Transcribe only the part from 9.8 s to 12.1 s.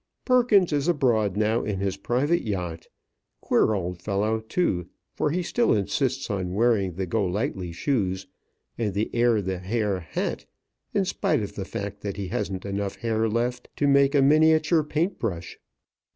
hat, in spite of the fact